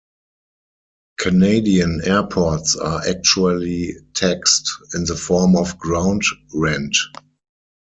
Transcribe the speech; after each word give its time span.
Canadian 1.19 2.01
airports 2.03 2.75
are 2.75 3.05
actually 3.07 3.93
"taxed" 4.15 4.67
in 4.95 5.05
the 5.05 5.15
form 5.15 5.55
of 5.55 5.77
ground 5.77 6.23
rent. 6.55 6.97